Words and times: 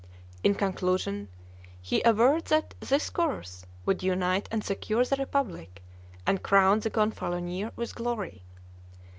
In 0.43 0.55
conclusion, 0.55 1.27
he 1.79 2.01
averred 2.01 2.45
that 2.45 2.73
this 2.79 3.11
course 3.11 3.67
would 3.85 4.01
unite 4.01 4.47
and 4.51 4.63
secure 4.63 5.05
the 5.05 5.15
republic, 5.15 5.83
and 6.25 6.41
crown 6.41 6.79
the 6.79 6.89
Gonfalonier 6.89 7.71
with 7.75 7.93
glory. 7.93 8.41